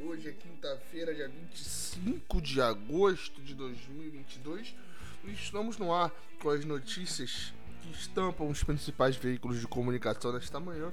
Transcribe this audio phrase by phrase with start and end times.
[0.00, 4.74] Hoje é quinta-feira, dia 25 de agosto de 2022
[5.24, 6.10] e estamos no ar
[6.40, 7.52] com as notícias
[7.82, 10.90] que estampam os principais veículos de comunicação nesta manhã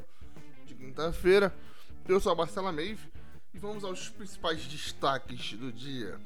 [0.65, 1.55] de quinta-feira.
[2.05, 3.07] Eu sou a Marcela Meive
[3.53, 6.19] e vamos aos principais destaques do dia.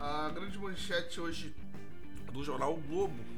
[0.00, 1.54] A grande manchete hoje
[2.32, 3.34] do jornal o Globo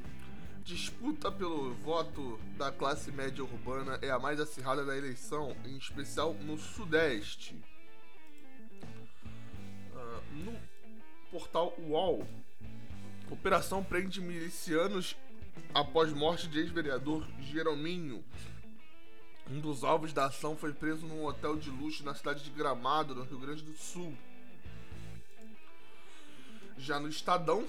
[0.66, 6.34] disputa pelo voto da classe média urbana é a mais acirrada da eleição, em especial
[6.34, 7.54] no Sudeste.
[9.92, 10.58] Uh, no
[11.30, 12.26] portal UOL,
[13.30, 15.16] operação prende milicianos
[15.72, 18.24] após morte de ex-vereador Jerominho.
[19.48, 23.14] Um dos alvos da ação foi preso num hotel de luxo na cidade de Gramado,
[23.14, 24.12] no Rio Grande do Sul.
[26.76, 27.64] Já no Estadão,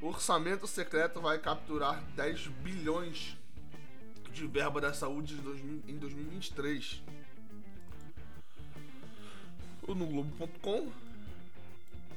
[0.00, 3.36] o orçamento secreto vai capturar 10 bilhões
[4.32, 5.34] de verba da saúde
[5.86, 7.02] em 2023.
[9.86, 10.90] No Globo.com,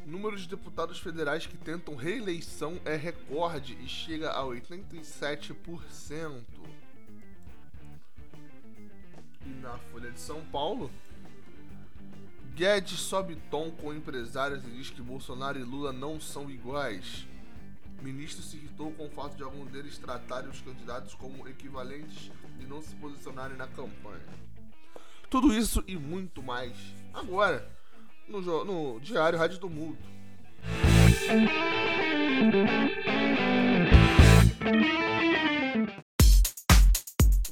[0.05, 6.43] número de deputados federais que tentam reeleição é recorde e chega a 87%.
[9.61, 10.91] Na Folha de São Paulo,
[12.55, 17.27] Guedes sobe tom com empresários e diz que Bolsonaro e Lula não são iguais.
[18.01, 22.65] Ministro se irritou com o fato de alguns deles tratarem os candidatos como equivalentes e
[22.65, 24.25] não se posicionarem na campanha.
[25.29, 26.75] Tudo isso e muito mais
[27.13, 27.69] agora
[28.27, 29.97] no, no Diário Rádio do Mundo.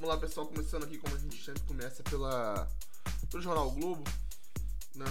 [0.07, 2.65] Vamos lá, pessoal, começando aqui como a gente sempre começa pela
[3.29, 4.09] pelo Jornal Globo,
[4.95, 5.05] né?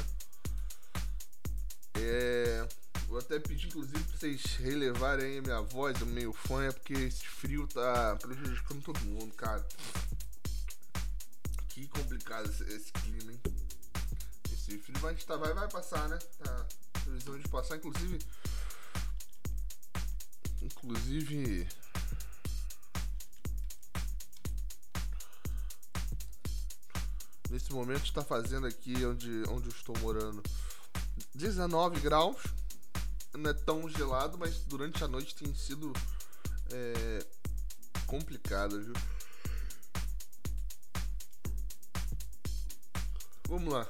[2.00, 2.66] É,
[3.06, 7.26] vou até pedir, inclusive, pra vocês relevarem a minha voz, o meio fã, porque esse
[7.26, 9.62] frio tá prejudicando todo mundo, cara.
[11.68, 13.40] Que complicado esse, esse clima, hein?
[14.50, 16.18] Esse frio vai, tá, vai, vai passar, né?
[16.42, 16.66] Tá
[17.04, 18.18] previsão de passar, inclusive.
[20.62, 21.68] Inclusive.
[27.50, 30.42] Nesse momento está fazendo aqui onde, onde eu estou morando
[31.34, 32.36] 19 graus.
[33.34, 35.92] Não é tão gelado, mas durante a noite tem sido
[36.72, 37.26] é,
[38.06, 38.94] complicado, viu?
[43.48, 43.86] Vamos lá.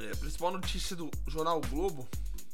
[0.00, 2.08] É, a principal notícia do jornal Globo,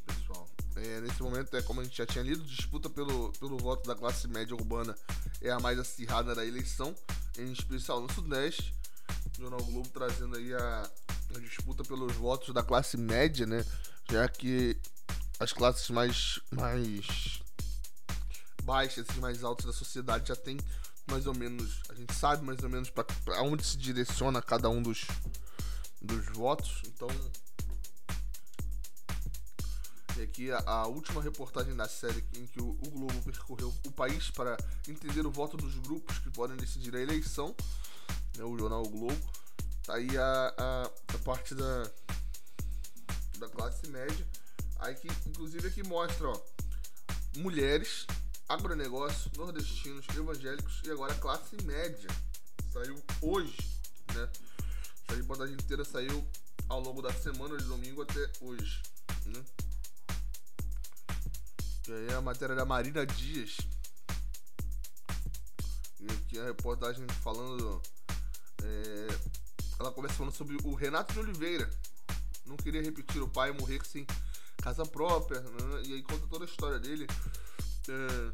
[0.06, 3.88] pessoal, é, nesse momento é como a gente já tinha lido, disputa pelo, pelo voto
[3.88, 4.94] da classe média urbana
[5.40, 6.94] é a mais acirrada da eleição,
[7.38, 8.74] em especial no Sudeste.
[9.38, 10.90] O jornal Globo trazendo aí a,
[11.34, 13.64] a disputa pelos votos da classe média, né?
[14.10, 14.76] Já que
[15.38, 17.40] as classes mais, mais
[18.62, 20.58] baixas e mais altas da sociedade já tem
[21.10, 24.80] mais ou menos, a gente sabe mais ou menos para onde se direciona cada um
[24.80, 25.06] dos,
[26.00, 26.82] dos votos.
[26.86, 27.08] Então,
[30.20, 33.90] e aqui a, a, última reportagem da série em que o, o, Globo percorreu o
[33.90, 34.54] país para
[34.86, 37.56] entender o voto dos grupos que podem decidir a eleição.
[38.36, 39.30] Né, o jornal o Globo.
[39.82, 41.90] Tá aí a, a, a, parte da,
[43.38, 44.26] da classe média.
[44.80, 46.40] Aí que inclusive aqui mostra ó,
[47.38, 48.06] mulheres,
[48.46, 52.10] agronegócio, nordestinos, evangélicos e agora classe média.
[52.70, 53.56] Saiu hoje,
[54.14, 54.30] né?
[55.08, 56.22] Essa reportagem inteira saiu
[56.68, 58.82] ao longo da semana, de domingo até hoje.
[59.24, 59.42] Né?
[61.90, 63.56] E aí a matéria da Marina Dias.
[65.98, 67.82] E aqui a reportagem falando.
[68.62, 69.08] É,
[69.80, 71.68] ela começa falando sobre o Renato de Oliveira.
[72.46, 74.06] Não queria repetir o pai morrer sem
[74.62, 75.40] casa própria.
[75.40, 75.82] Né?
[75.86, 77.08] E aí conta toda a história dele.
[77.88, 78.32] É,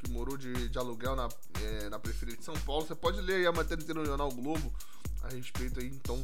[0.00, 1.30] que morou de, de aluguel na,
[1.62, 2.86] é, na periferia de São Paulo.
[2.86, 4.74] Você pode ler aí a matéria inteira no Jornal Globo
[5.22, 6.22] a respeito aí, então,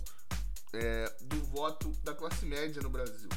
[0.75, 3.31] é, do voto da classe média no Brasil.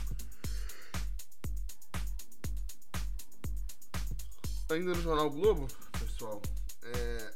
[4.69, 5.67] Ainda no Jornal Globo,
[5.99, 6.41] pessoal,
[6.81, 7.33] é,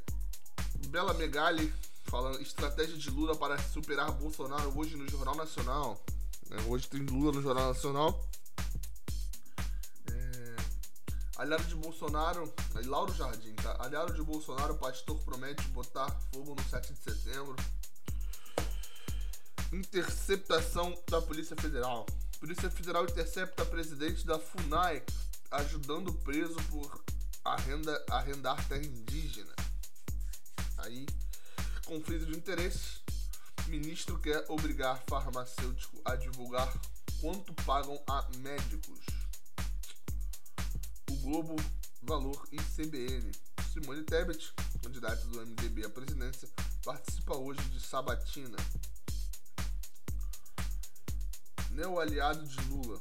[0.88, 1.72] Bela Megali
[2.06, 6.04] falando estratégia de Lula para superar Bolsonaro hoje no Jornal Nacional.
[6.50, 8.28] É, hoje tem Lula no Jornal Nacional.
[10.12, 10.56] É,
[11.38, 12.52] aliado de Bolsonaro,
[12.86, 13.78] Lauro Jardim, tá?
[13.80, 17.56] Aliado de Bolsonaro, pastor promete botar fogo no 7 de setembro
[19.72, 22.06] interceptação da Polícia Federal.
[22.40, 25.04] Polícia Federal intercepta presidente da FUNAI
[25.52, 27.04] ajudando preso por
[27.44, 29.54] arrenda, arrendar terra indígena.
[30.78, 31.06] Aí,
[31.86, 33.02] conflito de interesses.
[33.68, 36.72] Ministro quer obrigar farmacêutico a divulgar
[37.22, 39.00] quanto pagam a médicos.
[41.10, 41.56] O Globo
[42.02, 43.32] Valor e CBN.
[43.72, 44.52] Simone Tebet,
[44.82, 46.50] candidata do MDB à presidência,
[46.84, 48.58] participa hoje de sabatina.
[51.72, 53.00] Neo-aliado de Lula.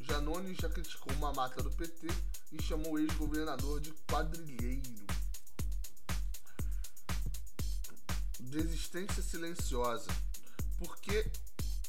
[0.00, 2.08] Janone já criticou uma mata do PT
[2.52, 5.06] e chamou o ex-governador de quadrilheiro.
[8.40, 10.10] Desistência silenciosa.
[10.78, 11.30] Por que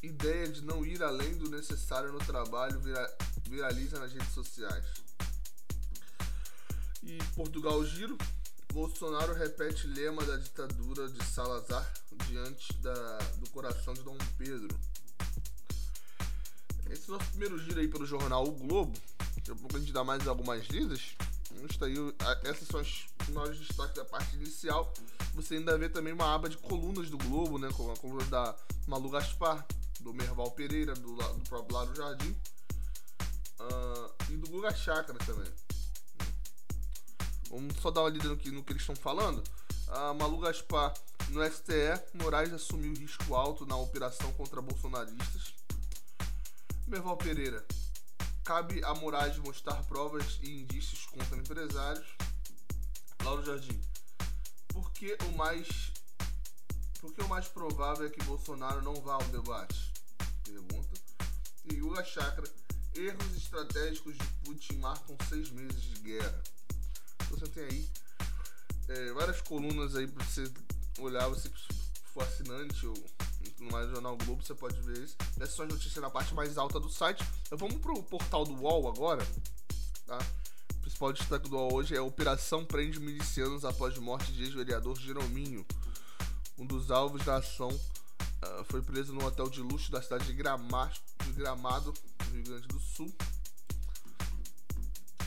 [0.03, 3.17] ideia de não ir além do necessário no trabalho vira,
[3.47, 4.85] viraliza nas redes sociais?
[7.03, 8.17] E Portugal Giro.
[8.71, 11.91] Bolsonaro repete lema da ditadura de Salazar
[12.29, 14.79] diante da, do coração de Dom Pedro.
[16.89, 18.97] Esse é o nosso primeiro giro aí pelo jornal O Globo.
[19.51, 21.15] A gente dá mais algumas lidas.
[21.69, 21.95] Está aí,
[22.43, 24.93] essas são as maiores destaques da parte inicial.
[25.33, 27.69] Você ainda vê também uma aba de colunas do Globo, né?
[27.73, 28.55] Com a coluna da
[28.87, 29.65] Malu Gaspar,
[29.99, 32.35] do Merval Pereira, do, do próprio Laro Jardim.
[33.59, 35.51] Uh, e do Guga Chakra também.
[37.49, 39.43] Vamos só dar uma lida no que, no que eles estão falando.
[39.87, 40.93] A Malu Gaspar,
[41.29, 45.53] no STE, Moraes assumiu risco alto na operação contra bolsonaristas.
[46.87, 47.65] Merval Pereira,
[48.43, 52.07] cabe a Moraes mostrar provas e indícios contra empresários.
[53.23, 53.79] Lauro Jardim,
[54.69, 55.91] por que o mais
[56.99, 59.91] por que o mais provável é que Bolsonaro não vá ao debate?
[60.43, 61.01] Pergunta.
[61.65, 62.47] E Lula Chakra,
[62.93, 66.43] erros estratégicos de Putin marcam seis meses de guerra.
[67.15, 67.89] Então você tem aí
[68.87, 70.51] é, várias colunas aí para você
[70.99, 71.49] olhar, você
[72.13, 72.95] for assinante ou
[73.61, 75.15] no Jornal Globo, você pode ver isso.
[75.39, 77.23] Essas são as notícias na parte mais alta do site.
[77.51, 79.25] Vamos pro portal do UOL agora,
[80.05, 80.17] tá?
[80.75, 85.65] O principal destaque do UOL hoje é Operação Prende Milicianos após morte de ex-vereador Jerominho.
[86.57, 90.33] Um dos alvos da ação uh, foi preso no hotel de luxo da cidade de,
[90.33, 90.91] Grama
[91.23, 91.93] de Gramado,
[92.25, 93.13] no Rio Grande do Sul.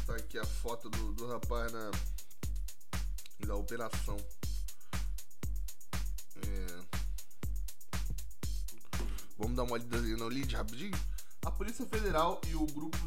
[0.06, 1.90] Tá aqui a foto do, do rapaz na
[3.46, 4.16] da operação.
[9.38, 10.96] Vamos dar uma olhada no lead rapidinho?
[11.44, 12.98] A Polícia Federal e o Grupo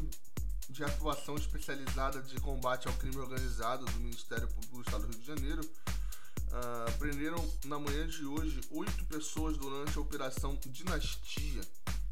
[0.68, 5.20] de Atuação Especializada de Combate ao Crime Organizado do Ministério Público do Estado do Rio
[5.20, 11.62] de Janeiro uh, prenderam na manhã de hoje oito pessoas durante a Operação Dinastia,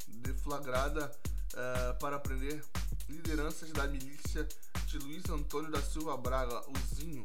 [0.08, 1.14] deflagrada
[1.52, 2.64] uh, para prender
[3.08, 4.48] lideranças da milícia
[4.86, 7.22] de Luiz Antônio da Silva Braga, o Zinho,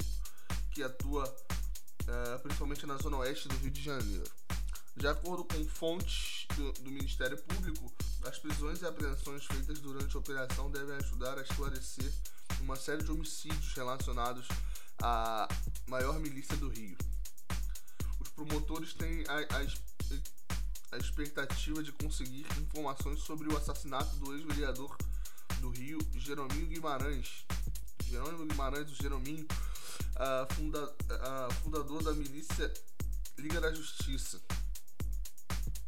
[0.71, 4.29] que atua uh, principalmente na zona oeste do Rio de Janeiro.
[4.95, 7.91] De acordo com fontes do, do, Ministério Público,
[8.23, 12.11] as prisões e apreensões feitas durante a operação devem ajudar a esclarecer
[12.59, 14.47] uma série de homicídios relacionados
[15.01, 15.47] à
[15.87, 16.97] maior milícia do Rio.
[18.19, 24.95] Os promotores têm a, a, a expectativa de conseguir informações sobre o assassinato do ex-vereador
[25.59, 27.45] do Rio, Jeromino Guimarães.
[28.11, 32.71] Jerônimo Guimarães, o Jerominho, uh, funda, uh, fundador da milícia
[33.37, 34.41] Liga da Justiça,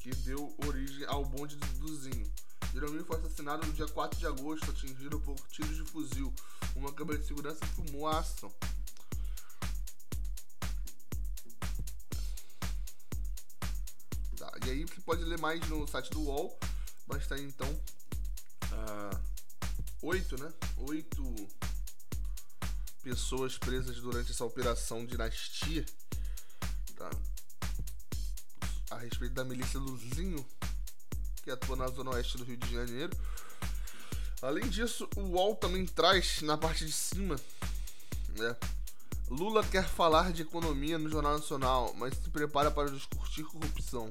[0.03, 2.29] que deu origem ao bonde do Zinho.
[2.73, 6.33] Jerominho foi assassinado no dia 4 de agosto, atingido por tiros de fuzil.
[6.75, 8.53] Uma câmera de segurança filmou a ação.
[14.35, 16.59] Tá, e aí você pode ler mais no site do UOL,
[17.07, 17.71] mas tá então.
[18.73, 19.21] Uh,
[20.01, 20.51] oito, né?
[20.79, 21.23] Oito
[23.01, 25.85] pessoas presas durante essa operação dinastia,
[26.95, 27.09] tá?
[28.93, 30.45] A respeito da milícia Luzinho,
[31.43, 33.11] que atua na zona oeste do Rio de Janeiro.
[34.41, 37.35] Além disso, o UOL também traz na parte de cima,
[38.37, 38.55] né?
[39.29, 44.09] Lula quer falar de economia no Jornal Nacional, mas se prepara para discutir corrupção.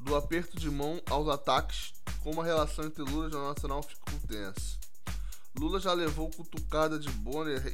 [0.00, 3.82] Do aperto de mão aos ataques, como a relação entre Lula e o Jornal Nacional
[3.82, 4.76] ficou tensa.
[5.56, 7.64] Lula já levou cutucada de Bonner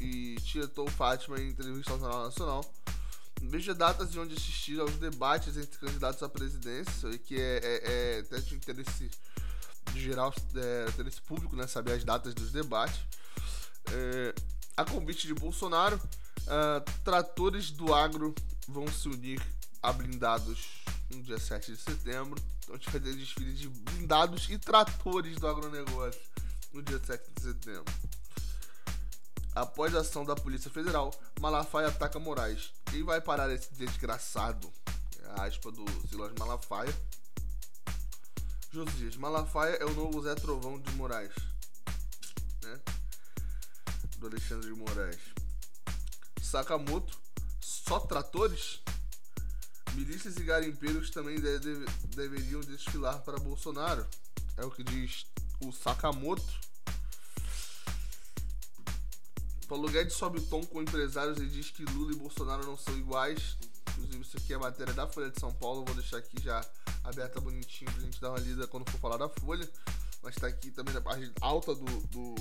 [0.00, 2.74] e, e tietou Fátima em entrevista ao Jornal Nacional.
[3.42, 8.18] Veja datas de onde assistir aos debates entre candidatos à presidência, que é, é, é
[8.20, 9.10] até de interesse
[9.94, 13.00] geral, é, interesse público, né, saber as datas dos debates.
[13.92, 14.34] É,
[14.76, 18.32] a convite de Bolsonaro, uh, tratores do agro
[18.68, 19.42] vão se unir
[19.82, 22.40] a blindados no dia 7 de setembro.
[22.62, 26.20] Então a gente vai ter desfile de blindados e tratores do agronegócio
[26.72, 27.92] no dia 7 de setembro.
[29.58, 32.72] Após a ação da Polícia Federal, Malafaia ataca Moraes.
[32.84, 34.72] Quem vai parar esse desgraçado?
[35.20, 36.96] É a aspa do Silas Malafaia.
[38.70, 41.34] Josias, Malafaia é o novo Zé Trovão de Moraes.
[42.62, 42.80] Né?
[44.18, 45.18] Do Alexandre de Moraes.
[46.40, 47.20] Sakamoto,
[47.60, 48.80] só tratores?
[49.94, 51.84] Milícias e garimpeiros também de, de,
[52.14, 54.06] deveriam desfilar para Bolsonaro.
[54.56, 55.26] É o que diz
[55.60, 56.67] o Sakamoto.
[59.68, 62.96] Paulo Guedes sobe o tom com empresários e diz que Lula e Bolsonaro não são
[62.96, 63.58] iguais.
[63.90, 65.84] Inclusive, isso aqui é a matéria da Folha de São Paulo.
[65.84, 66.64] Vou deixar aqui já
[67.04, 69.70] aberta bonitinho pra gente dar uma lida quando for falar da Folha.
[70.22, 72.34] Mas tá aqui também na parte alta do, do,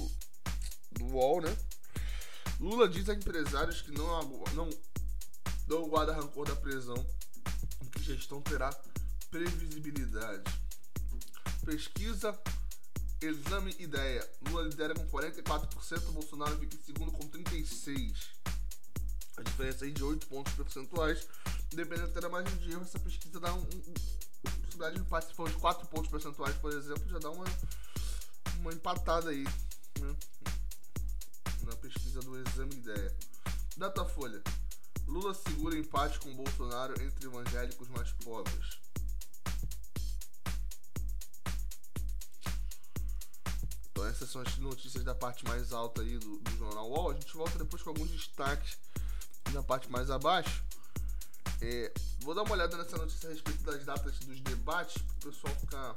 [0.92, 1.56] do UOL, né?
[2.62, 4.70] Lula diz a empresários que não, não,
[5.68, 6.96] não guarda rancor da prisão
[7.92, 8.74] que gestão terá
[9.30, 10.44] previsibilidade.
[11.66, 12.40] Pesquisa
[13.22, 14.28] Exame Ideia.
[14.48, 18.16] Lula lidera com 44%, Bolsonaro fica em segundo com 36%.
[19.38, 21.28] A diferença aí de 8 pontos percentuais.
[21.70, 23.94] Dependendo da margem de erro, essa pesquisa dá um, um,
[24.42, 25.28] possibilidade de empate.
[25.28, 27.46] Se for de 4 pontos percentuais, por exemplo, já dá uma,
[28.60, 29.44] uma empatada aí.
[30.00, 30.16] Né?
[31.64, 33.16] Na pesquisa do Exame Ideia.
[33.76, 34.42] Datafolha.
[35.08, 38.80] Lula segura empate com Bolsonaro entre evangélicos mais pobres.
[44.18, 47.12] Essas são as notícias da parte mais alta aí do, do jornal UOL.
[47.12, 48.78] A gente volta depois com alguns destaques
[49.54, 50.64] na parte mais abaixo.
[51.62, 55.32] É, vou dar uma olhada nessa notícia a respeito das datas dos debates para o
[55.32, 55.94] pessoal ficar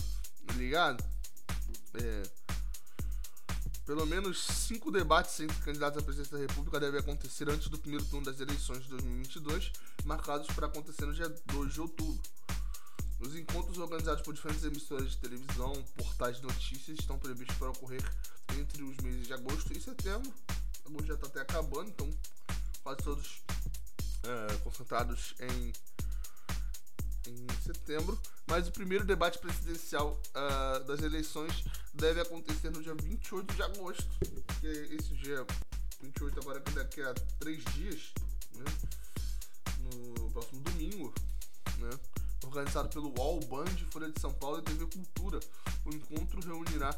[0.54, 1.02] ligado.
[1.94, 2.22] É,
[3.86, 8.04] pelo menos cinco debates entre candidatos à presidência da República devem acontecer antes do primeiro
[8.04, 9.72] turno das eleições de 2022,
[10.04, 12.22] marcados para acontecer no dia 2 de outubro.
[13.20, 18.02] Os encontros organizados por diferentes emissoras de televisão, portais de notícias, estão previstos para ocorrer
[18.58, 20.32] entre os meses de agosto e setembro.
[20.86, 22.10] Agosto já está até acabando, então
[22.82, 23.42] quase todos
[24.22, 25.72] é, concentrados em,
[27.30, 28.18] em setembro.
[28.46, 34.08] Mas o primeiro debate presidencial uh, das eleições deve acontecer no dia 28 de agosto.
[34.60, 35.46] Que é esse dia
[36.00, 38.12] 28 agora que daqui a três dias,
[38.54, 38.64] né?
[39.78, 41.14] No próximo domingo,
[41.78, 41.90] né?
[42.50, 45.38] Organizado pelo UOL, Band, Folha de São Paulo e TV Cultura.
[45.84, 46.90] O encontro reunirá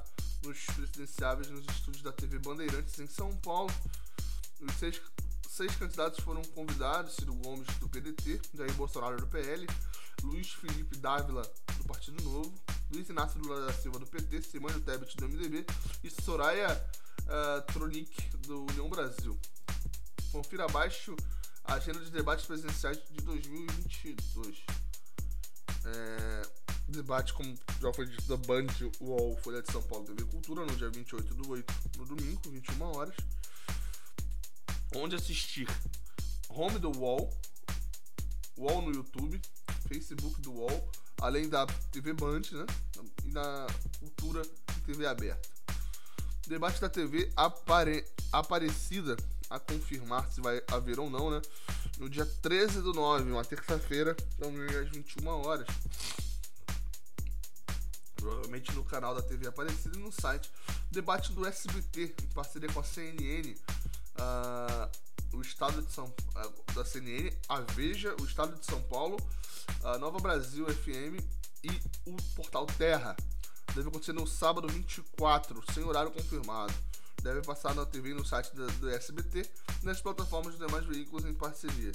[0.47, 3.71] os presidenciáveis nos estúdios da TV Bandeirantes em São Paulo.
[4.63, 4.99] Os seis,
[5.47, 9.67] seis candidatos foram convidados: Ciro Gomes do PDT, Jair Bolsonaro do PL,
[10.23, 11.43] Luiz Felipe Dávila,
[11.77, 12.55] do Partido Novo,
[12.91, 15.67] Luiz Inácio Lula da Silva, do PT, Simone Tebet, do MDB
[16.03, 16.83] e Soraya
[17.25, 19.39] uh, Tronic, do União Brasil.
[20.33, 21.15] Confira abaixo
[21.65, 24.82] a agenda de debates presidenciais de 2022.
[25.85, 26.43] É,
[26.89, 28.67] debate, como já foi dito, da Band,
[29.01, 32.83] UOL, Folha de São Paulo, TV Cultura, no dia 28 do 8, no domingo, 21
[32.83, 33.17] horas.
[34.95, 35.67] Onde assistir?
[36.49, 37.33] Home do UOL,
[38.57, 39.41] UOL no YouTube,
[39.89, 42.67] Facebook do UOL, além da TV Band, né?
[43.25, 43.67] E na
[43.99, 44.43] Cultura
[44.85, 45.49] TV aberta.
[46.47, 48.05] Debate da TV apare...
[48.33, 49.15] Aparecida
[49.53, 51.43] a confirmar se vai haver ou não, né?
[51.99, 55.69] No dia 13 do 9, uma terça-feira, também às 21 horas.
[58.17, 60.51] Provavelmente no canal da TV Aparecida e no site.
[60.91, 63.53] Debate do SBT, em parceria com a CNN.
[63.53, 63.57] Uh,
[64.19, 64.91] ah,
[65.33, 69.17] o estado de São uh, da CNN, a Veja, o estado de São Paulo,
[69.85, 71.23] a Nova Brasil FM
[71.63, 71.71] e
[72.07, 73.17] o portal Terra.
[73.75, 76.73] Deve acontecer no sábado 24, sem horário confirmado.
[77.23, 79.49] Deve passar na TV no site do, do SBT
[79.83, 81.93] nas plataformas dos demais veículos em parceria.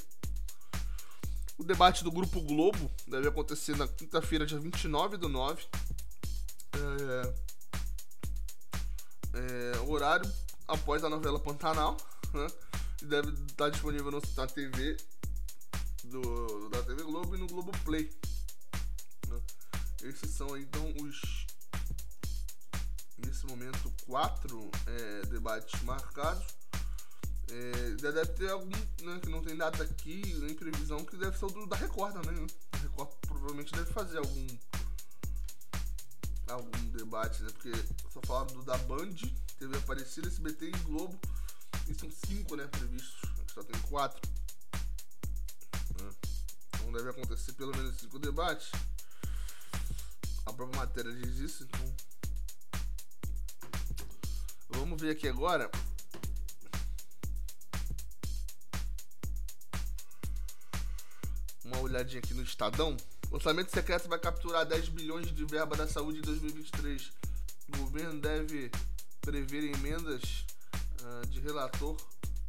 [1.57, 5.65] O debate do Grupo Globo deve acontecer na quinta-feira, dia 29 do 9.
[6.73, 7.33] É,
[9.33, 10.31] é, horário
[10.67, 11.97] após a novela Pantanal.
[12.33, 12.47] Né?
[13.01, 14.97] E deve estar disponível no, na TV
[16.05, 18.11] do, da TV Globo e no Globo Play.
[19.27, 19.41] Né?
[20.03, 21.46] Esses são então os
[23.25, 26.45] nesse momento quatro é, debates marcados.
[27.49, 31.37] É, já deve ter algum, né, que não tem data aqui, nem previsão, que deve
[31.37, 32.47] ser o do, da Record também, né?
[32.73, 34.47] A Record provavelmente deve fazer algum
[36.47, 37.49] algum debate, né?
[37.51, 37.71] Porque
[38.11, 39.15] só falaram do da Band,
[39.57, 41.19] TV Aparecida, SBT e Globo.
[41.87, 43.21] E são cinco, né, previstos.
[43.53, 44.21] Só tem quatro.
[46.75, 48.71] Então deve acontecer pelo menos cinco debates.
[50.45, 52.06] A própria matéria diz isso, então.
[54.69, 55.69] Vamos ver aqui agora.
[61.63, 62.95] Uma olhadinha aqui no Estadão.
[63.29, 67.11] Orçamento secreto vai capturar 10 bilhões de verba da saúde em 2023.
[67.73, 68.71] O governo deve
[69.21, 70.45] prever emendas
[71.01, 71.97] uh, de relator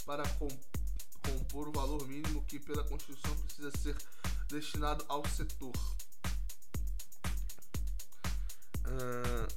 [0.07, 3.97] para compor o valor mínimo que, pela Constituição, precisa ser
[4.49, 5.73] destinado ao setor.
[8.87, 9.49] Uh,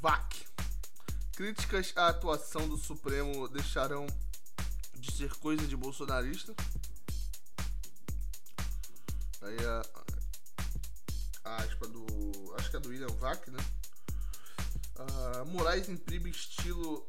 [0.00, 0.41] VAC.
[1.34, 4.06] Críticas à atuação do Supremo deixarão
[4.94, 6.54] de ser coisa de bolsonarista.
[9.40, 9.82] Aí a,
[11.44, 12.04] a aspa do.
[12.56, 13.58] Acho que é do William Vac, né?
[14.96, 17.04] Uh, Moraes imprime estilo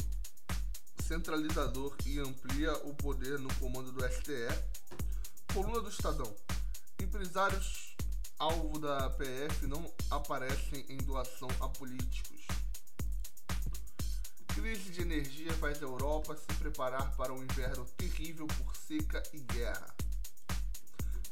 [1.06, 4.48] centralizador e amplia o poder no comando do STE.
[5.54, 6.36] Coluna do Estadão.
[7.00, 7.94] Empresários
[8.40, 12.43] alvo da PF não aparecem em doação a políticos.
[14.64, 19.40] Crise de energia faz a Europa se preparar para um inverno terrível por seca e
[19.40, 19.94] guerra.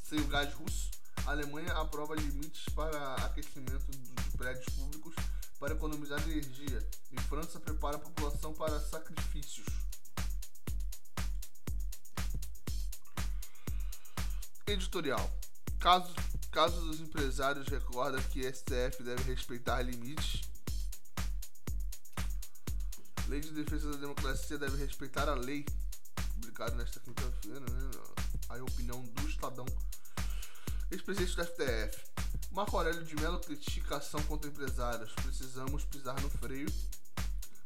[0.04, 0.92] Sem o gás russo,
[1.26, 5.16] a Alemanha aprova limites para aquecimento de prédios públicos
[5.58, 9.68] para economizar energia e França prepara a população para sacrifícios.
[14.68, 15.32] Editorial.
[15.80, 16.14] Caso,
[16.52, 20.50] caso dos empresários recorda que STF deve respeitar limites.
[23.32, 25.66] Lei de Defesa da Democracia deve respeitar a lei.
[26.34, 27.92] Publicado nesta quinta-feira, né?
[28.50, 29.66] A opinião do Estadão.
[30.92, 32.04] Ex-presidente do STF.
[32.52, 35.14] Marco Aurélio de Mello critica ação contra empresários.
[35.14, 36.68] Precisamos pisar no freio.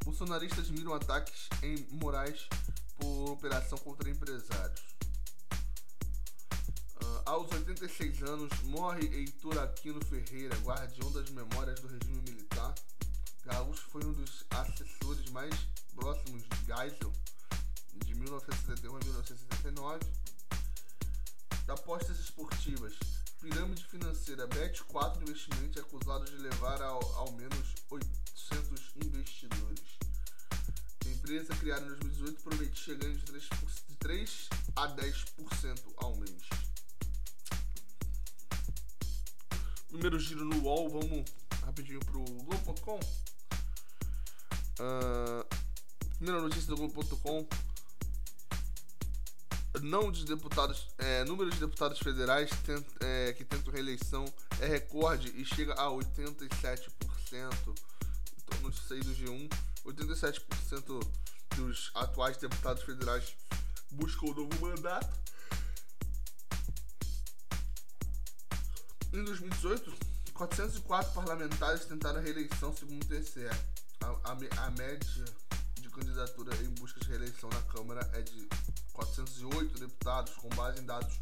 [0.03, 2.47] Bolsonaristas miram ataques em Moraes
[2.99, 4.83] por operação contra empresários.
[7.01, 12.75] Uh, aos 86 anos, morre Heitor Aquino Ferreira, guardião das memórias do regime militar.
[13.45, 15.53] Gaúcho foi um dos assessores mais
[15.95, 17.13] próximos de Geisel,
[18.03, 19.99] de 1971 a 1979.
[21.67, 22.93] Apostas esportivas.
[23.39, 29.99] Pirâmide financeira Bet4 Investimentos é acusado de levar ao, ao menos 800 investidores.
[31.05, 33.43] Empresa criada em 2018 prometia ganhos de 3,
[33.87, 36.49] de 3 a 10% ao mês.
[39.87, 41.25] Primeiro giro no UOL, vamos
[41.63, 42.99] rapidinho pro Globo.com.
[46.17, 47.47] Primeira notícia do Globo.com
[49.81, 54.25] não de deputados, é, número de deputados federais tent, é, que tentam reeleição
[54.59, 56.89] é recorde e chega a 87%.
[57.31, 59.49] Então, não sei do G1,
[59.85, 61.07] 87%
[61.55, 63.35] dos atuais deputados federais
[63.91, 65.15] buscam um novo mandato.
[69.13, 69.93] Em 2018,
[70.33, 73.49] 404 parlamentares tentaram reeleição, segundo o TCE.
[74.05, 74.37] A, a,
[74.67, 75.25] a média
[75.81, 78.47] de candidatura em busca de reeleição na Câmara é de
[78.93, 81.19] 408 deputados, com base em dados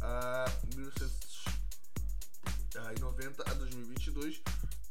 [0.00, 4.40] uh, 1990 a 2022.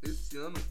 [0.04, 0.64] Esse ano,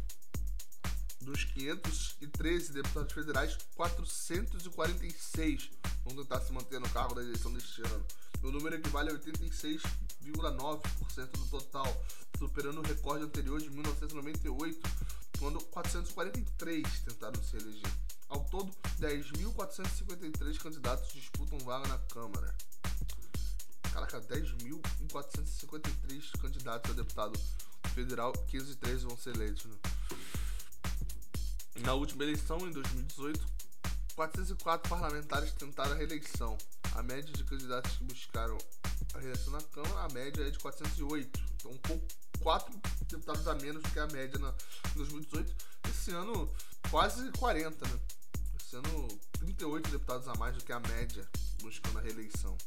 [1.22, 5.70] dos 513 deputados federais, 446
[6.04, 8.06] vão tentar se manter no cargo da eleição deste ano.
[8.42, 12.04] O número equivale a 86,9% do total,
[12.38, 14.80] superando o recorde anterior de 1998,
[15.38, 17.90] quando 443 tentaram se eleger.
[18.28, 18.70] Ao todo,
[19.00, 22.54] 10.453 candidatos disputam vaga na Câmara.
[23.92, 27.40] Caraca, 10.453 candidatos a deputado
[27.94, 29.64] federal, 513 vão ser eleitos.
[29.64, 29.76] Né?
[31.80, 33.57] Na última eleição, em 2018,
[34.18, 36.58] 404 parlamentares tentaram a reeleição.
[36.96, 38.58] A média de candidatos que buscaram
[39.14, 41.40] a reeleição na Câmara, a média é de 408.
[41.54, 42.04] Então, um pouco,
[42.40, 44.52] 4 deputados a menos do que a média na
[44.96, 45.54] 2018.
[45.88, 46.52] Esse ano,
[46.90, 48.00] quase 40, né?
[48.68, 49.06] sendo
[49.38, 51.24] 38 deputados a mais do que a média
[51.62, 52.58] buscando a reeleição.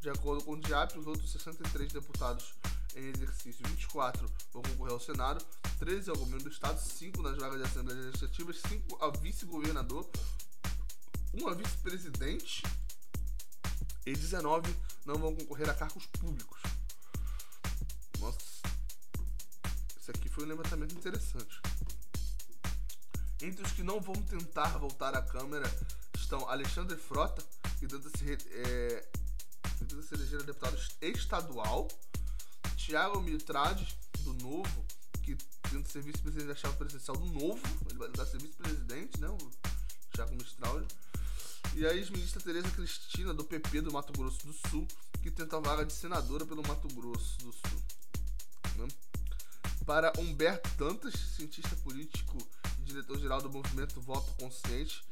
[0.00, 2.54] De acordo com o DIAP, os outros 63 deputados
[2.96, 5.44] em exercício, 24 vão concorrer ao Senado,
[5.78, 10.10] 13 ao governo do Estado, 5 nas vagas de Assembleia Legislativa, 5 a vice-governador,
[11.42, 12.62] 1 a vice-presidente
[14.04, 14.74] e 19
[15.04, 16.60] não vão concorrer a cargos públicos.
[18.18, 18.38] Nossa,
[20.00, 21.60] isso aqui foi um levantamento interessante.
[23.40, 25.70] Entre os que não vão tentar voltar à Câmara
[26.16, 27.44] estão Alexandre Frota,
[27.78, 29.08] que tenta se, é,
[29.78, 31.86] tenta se eleger deputado estadual,
[32.76, 34.84] Tiago Mitrade, do Novo,
[35.22, 35.36] que
[35.70, 39.28] tenta ser vice-presidente da chave presidencial do Novo, ele vai tentar ser vice-presidente, né?
[39.28, 39.38] O
[40.12, 40.86] Tiago Mitrade.
[41.78, 44.84] E a ex-ministra Tereza Cristina, do PP do Mato Grosso do Sul,
[45.22, 47.82] que tenta a vaga de senadora pelo Mato Grosso do Sul.
[48.74, 48.88] Né?
[49.86, 52.36] Para Humberto Dantas, cientista político
[52.78, 55.04] diretor-geral do movimento Voto Consciente,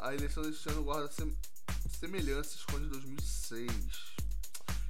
[0.00, 1.36] a eleição deste ano guarda sem,
[1.98, 3.72] semelhanças com a de 2006.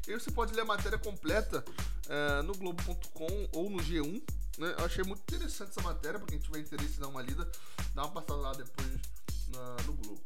[0.07, 1.65] E aí você pode ler a matéria completa
[2.05, 4.23] uh, no Globo.com ou no G1.
[4.59, 4.75] Né?
[4.77, 7.51] Eu achei muito interessante essa matéria, para quem tiver interesse em dar uma lida,
[7.95, 9.01] dá uma passada lá depois
[9.49, 10.23] na, no Globo.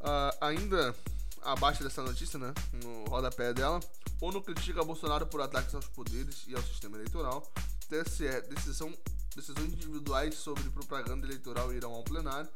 [0.00, 0.94] Uh, ainda
[1.42, 3.80] abaixo dessa notícia, né, no rodapé dela,
[4.20, 7.50] ONU critica Bolsonaro por ataques aos poderes e ao sistema eleitoral.
[7.88, 8.94] TSE, decisão
[9.34, 12.50] Decisões individuais sobre propaganda eleitoral irão ao plenário.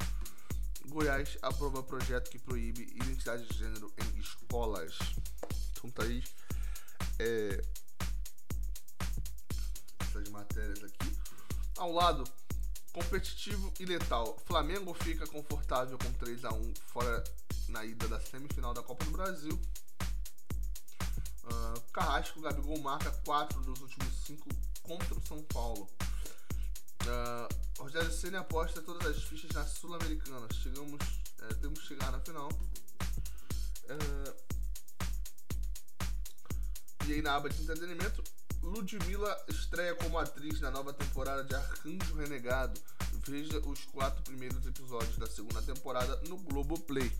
[0.86, 4.98] Goiás aprova projeto que proíbe identidade de gênero em escolas.
[5.70, 6.22] Então tá aí
[7.20, 7.64] é,
[10.00, 11.16] essas matérias aqui.
[11.76, 12.24] Ao lado,
[12.94, 14.38] competitivo e letal.
[14.46, 17.22] Flamengo fica confortável com 3 a 1 fora
[17.68, 19.60] na ida da semifinal da Copa do Brasil.
[21.42, 24.48] Uh, Carrasco, Gabigol marca 4 dos últimos 5
[24.84, 25.90] contra o São Paulo.
[27.02, 30.46] Uh, Rogério Senna aposta todas as fichas na Sul-Americana.
[30.62, 31.00] Chegamos,
[31.42, 32.48] é, temos que chegar na final.
[33.90, 34.54] Uh,
[37.06, 38.22] e aí na aba de entretenimento,
[38.64, 42.80] Ludmilla estreia como atriz na nova temporada de Arcanjo Renegado.
[43.26, 47.12] Veja os quatro primeiros episódios da segunda temporada no Globoplay.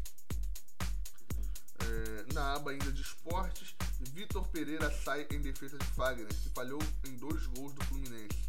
[1.80, 3.74] É, na aba ainda de esportes,
[4.12, 8.42] Vitor Pereira sai em defesa de Fagner, que falhou em dois gols do Fluminense.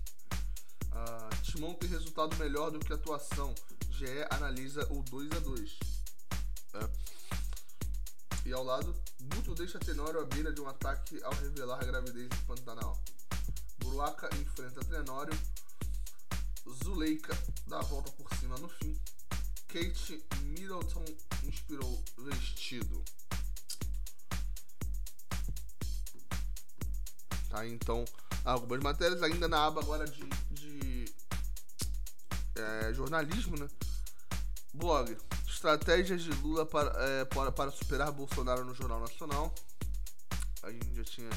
[0.91, 3.53] Ah, Timão tem resultado melhor do que atuação.
[3.91, 5.79] GE analisa o 2 a 2
[6.75, 6.89] é.
[8.45, 8.95] E ao lado,
[9.28, 13.02] Guto deixa Tenório à beira de um ataque ao revelar a gravidez de Pantanal.
[13.80, 15.38] Buruaca enfrenta Tenório.
[16.84, 19.00] Zuleika dá a volta por cima no fim.
[19.68, 21.06] Kate Middleton
[21.44, 23.04] inspirou vestido.
[27.50, 28.06] Tá, então,
[28.44, 31.06] algumas matérias ainda na aba agora de, de
[32.56, 33.68] é, jornalismo, né?
[34.74, 35.18] Blog.
[35.65, 39.51] Estratégias de Lula para, é, para, para superar Bolsonaro no Jornal Nacional.
[40.62, 41.30] A gente já tinha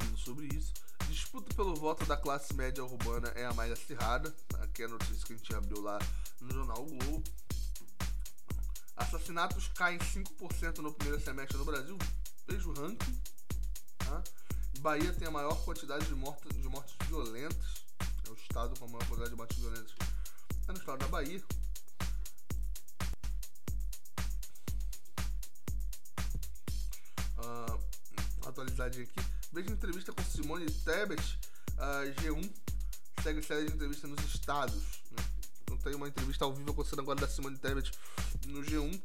[0.00, 0.72] lido sobre isso.
[1.08, 4.32] Disputa pelo voto da classe média urbana é a mais acirrada.
[4.60, 5.98] Aqui é a notícia que a gente abriu lá
[6.40, 7.24] no jornal Globo.
[8.96, 11.98] Assassinatos caem 5% no primeiro semestre no Brasil.
[12.46, 13.20] Veja o ranking.
[13.98, 14.22] Tá?
[14.78, 17.84] Bahia tem a maior quantidade de mortes, de mortes violentas.
[18.28, 19.92] É o estado com a maior quantidade de mortes violentas.
[20.68, 21.42] É no estado da Bahia.
[27.44, 29.26] Uh, atualizadinha aqui.
[29.52, 31.38] Veja entrevista com Simone Tebet,
[31.78, 32.50] uh, G1
[33.24, 34.82] segue série de entrevista nos estados.
[35.10, 35.24] Né?
[35.62, 37.90] Então tem uma entrevista ao vivo acontecendo agora da Simone Tebet
[38.46, 39.00] no G1.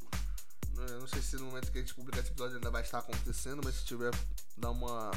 [0.78, 3.00] É, não sei se no momento que a gente publicar esse episódio ainda vai estar
[3.00, 4.12] acontecendo, mas se tiver,
[4.58, 5.12] dá uma.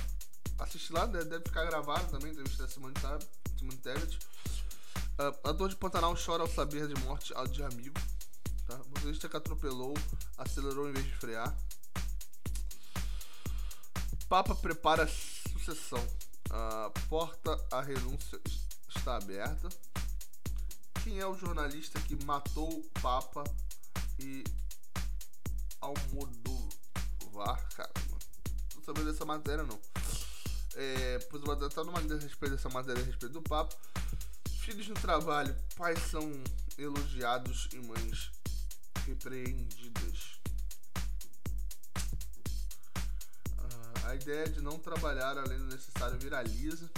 [0.58, 3.20] Assiste lá, deve ficar gravado também a entrevista da Simone, Tab,
[3.58, 4.18] Simone Tebet.
[5.18, 8.00] Uh, a dor de Pantanal chora ao saber de morte de amigo.
[8.68, 8.76] Tá?
[8.78, 9.94] Motorista que atropelou
[10.38, 11.56] acelerou em vez de frear.
[14.32, 16.02] Papa prepara sucessão.
[16.48, 18.40] A porta à renúncia
[18.88, 19.68] está aberta.
[21.04, 23.44] Quem é o jornalista que matou o Papa
[24.18, 24.42] e
[25.82, 27.68] Almodovar?
[27.76, 28.18] Caramba,
[28.74, 29.78] não sabendo dessa matéria não.
[30.76, 33.76] É, pois vou estar numa a respeito dessa matéria a respeito do Papa.
[34.62, 36.32] Filhos no trabalho, pais são
[36.78, 38.30] elogiados e mães
[39.06, 40.01] repreendidas.
[44.22, 46.88] Ideia de não trabalhar além do necessário viraliza.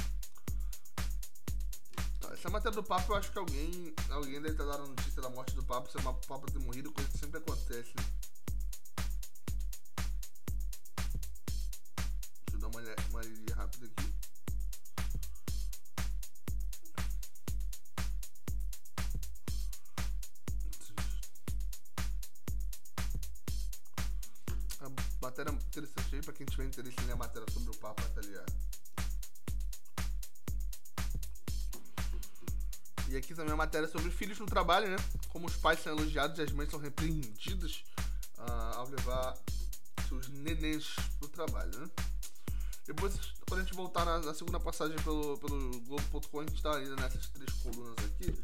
[2.33, 5.31] Essa matéria do Papa, eu acho que alguém, alguém deve ter dado a notícia da
[5.31, 8.05] morte do Papa, se o Papa ter morrido, coisa que sempre acontece, né?
[26.45, 28.53] Quem tiver interesse em ler a matéria sobre o Papa, tá ligado?
[33.09, 34.97] E aqui também a matéria sobre filhos no trabalho, né?
[35.29, 37.85] Como os pais são elogiados e as mães são repreendidas
[38.39, 39.39] uh, ao levar
[40.09, 41.91] seus nenéns pro trabalho, né?
[42.87, 43.15] Depois,
[43.49, 46.97] quando a gente voltar na, na segunda passagem pelo, pelo Globo.com, a gente tá ainda
[46.97, 48.35] nessas três colunas aqui.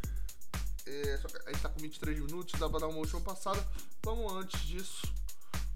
[0.87, 3.67] É, só que a gente tá com 23 minutos, dá pra dar uma última passada.
[4.03, 5.13] Vamos antes disso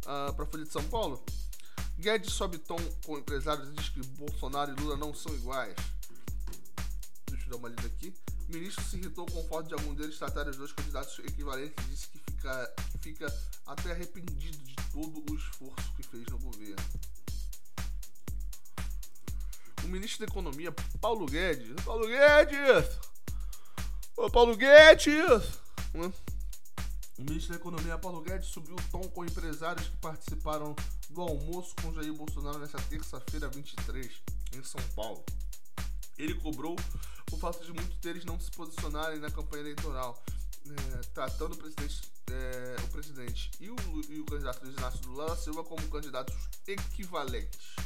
[0.06, 1.22] uh, pra Folha de São Paulo.
[1.98, 5.74] Guedes sobe tom com empresários e diz que Bolsonaro e Lula não são iguais.
[7.30, 8.14] Deixa eu dar uma lida aqui.
[8.48, 11.84] O ministro se irritou com o fato de algum deles tratar os dois candidatos equivalentes
[11.84, 16.76] e disse que fica, fica até arrependido de todo o esforço que fez no governo.
[19.84, 21.74] O ministro da Economia, Paulo Guedes.
[21.84, 22.98] Paulo Guedes!
[24.16, 25.58] Ô Paulo Guedes!
[25.94, 26.10] Hum?
[27.18, 30.74] O ministro da Economia, Paulo Guedes, subiu o tom com empresários que participaram
[31.14, 34.10] do almoço com Jair Bolsonaro nesta terça-feira 23,
[34.52, 35.24] em São Paulo.
[36.18, 36.76] Ele cobrou
[37.32, 40.20] o fato de muitos deles não se posicionarem na campanha eleitoral,
[40.66, 43.76] é, tratando o presidente, é, o presidente e o,
[44.08, 46.34] e o candidato Luiz Inácio Lula da Silva como candidatos
[46.66, 47.76] equivalentes.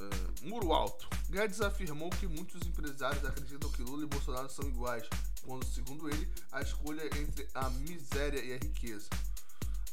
[0.00, 1.08] É, Muro Alto.
[1.30, 5.08] Guedes afirmou que muitos empresários acreditam que Lula e Bolsonaro são iguais,
[5.42, 9.08] quando, segundo ele, a escolha é entre a miséria e a riqueza.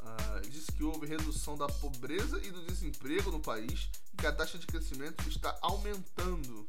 [0.06, 4.60] Uh, disse que houve redução da pobreza e do desemprego no país que a taxa
[4.60, 6.66] de crescimento está aumentando.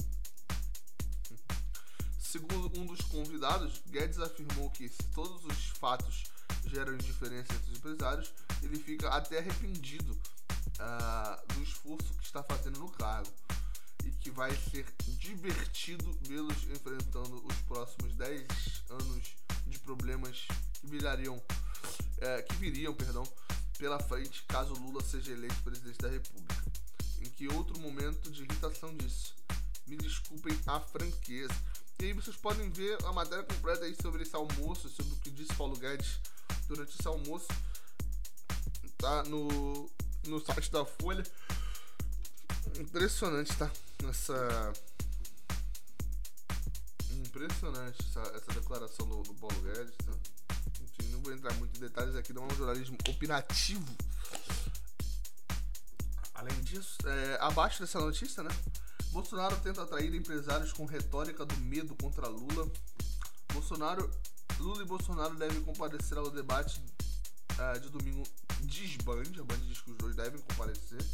[2.18, 6.24] Segundo um dos convidados, Guedes afirmou que se todos os fatos
[6.66, 12.78] geram indiferença entre os empresários, ele fica até arrependido uh, do esforço que está fazendo
[12.78, 13.32] no cargo
[14.04, 14.86] e que vai ser
[15.18, 18.46] divertido vê-los enfrentando os próximos 10
[18.90, 21.42] anos de problemas que virariam,
[21.88, 23.24] uh, que viriam, perdão,
[23.78, 26.64] pela frente caso Lula seja eleito presidente da República.
[27.20, 29.34] Em que outro momento de irritação disso?
[29.86, 31.54] Me desculpem a franqueza.
[31.98, 35.30] E aí vocês podem ver a matéria completa aí sobre esse almoço, sobre o que
[35.30, 36.18] disse Paulo Guedes
[36.66, 37.48] durante esse almoço.
[38.98, 39.90] Tá no,
[40.26, 41.24] no site da Folha.
[42.78, 43.70] Impressionante, tá?
[44.08, 44.72] Essa.
[47.12, 50.12] Impressionante essa, essa declaração do, do Paulo Guedes, tá?
[51.26, 53.84] Vou entrar muito em detalhes aqui, não é um jornalismo opinativo.
[56.32, 58.50] Além disso, é, abaixo dessa notícia, né?
[59.10, 62.70] Bolsonaro tenta atrair empresários com retórica do medo contra Lula.
[63.52, 64.08] Bolsonaro,
[64.60, 66.80] Lula e Bolsonaro devem comparecer ao debate
[67.58, 68.22] uh, de domingo
[68.60, 69.40] desbande.
[69.40, 71.04] A Band diz que os dois devem comparecer.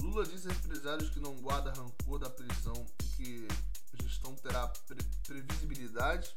[0.00, 3.48] Lula diz a empresários que não guarda rancor da prisão e que
[3.92, 6.32] a gestão terá pre previsibilidade.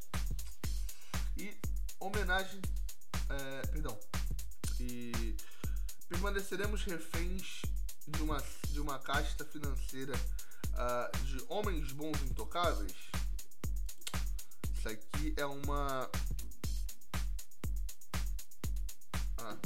[1.36, 1.56] E
[2.00, 2.60] homenagem.
[3.28, 3.98] É, perdão.
[4.80, 5.36] E
[6.08, 7.62] permaneceremos reféns
[8.08, 12.94] de uma, de uma casta financeira uh, de Homens Bons Intocáveis.
[14.76, 16.10] Isso aqui é uma.
[19.38, 19.56] Ah.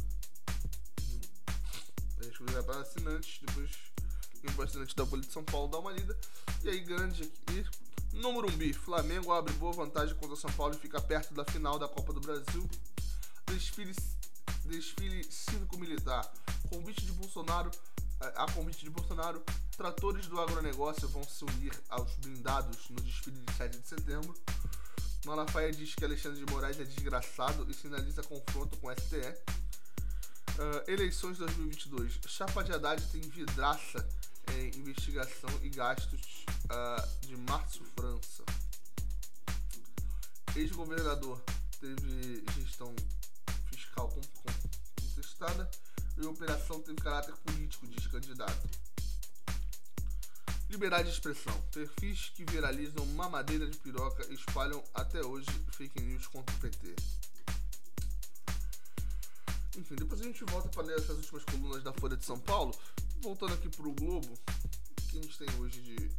[2.18, 3.70] Deixa eu ver para assinantes, depois
[4.55, 6.16] for assinante da Folha de São Paulo dá uma lida.
[6.62, 7.66] E aí, grande aqui.
[8.14, 11.88] No Morumbi, Flamengo abre boa vantagem contra São Paulo e fica perto da final da
[11.88, 12.68] Copa do Brasil.
[13.46, 13.94] Desfile,
[14.64, 16.33] desfile cívico-militar.
[16.70, 17.70] Convite de Bolsonaro
[18.37, 19.42] a convite de Bolsonaro,
[19.77, 24.35] tratores do agronegócio vão se unir aos blindados no desfile de 7 de setembro.
[25.27, 29.18] Malafaia diz que Alexandre de Moraes é desgraçado e sinaliza confronto com o STE.
[30.57, 32.20] Uh, eleições 2022.
[32.27, 34.07] Chapa de Haddad tem vidraça
[34.53, 38.44] em investigação e gastos uh, de Márcio França.
[40.57, 41.42] Ex-governador
[41.81, 42.94] teve gestão
[43.70, 45.68] fiscal contestada
[46.16, 48.68] e a operação teve caráter político, diz candidato.
[50.70, 51.55] Liberdade de expressão.
[51.72, 56.94] Perfis que viralizam mamadeira de piroca espalham até hoje fake news contra o PT.
[59.77, 62.74] Enfim, depois a gente volta para ler essas últimas colunas da Folha de São Paulo.
[63.20, 66.11] Voltando aqui para o Globo, o que a gente tem hoje de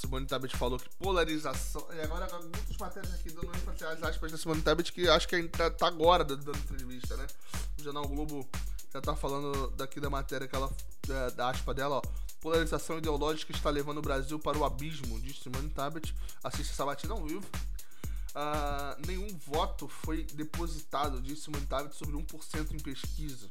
[0.00, 1.86] Simone Tabet falou que polarização.
[1.92, 5.36] E agora muitas matérias aqui dando ênfase às aspas da Simone Tabet que acho que
[5.36, 7.26] ainda tá agora dando entrevista, né?
[7.78, 8.48] O Jornal Globo
[8.92, 10.70] já tá falando daqui da matéria que ela.
[11.06, 12.02] Da, da aspa dela, ó.
[12.40, 16.14] Polarização ideológica está levando o Brasil para o abismo, diz Simone Tabet.
[16.42, 17.46] Essa batida ao vivo.
[18.30, 23.50] Uh, nenhum voto foi depositado, disse Simone Tabet, sobre 1% em pesquisa.